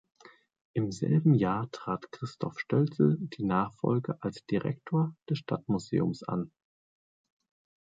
[0.73, 6.51] Im selben Jahr trat Christoph Stölzl die Nachfolge als Direktor des Stadtmuseums an.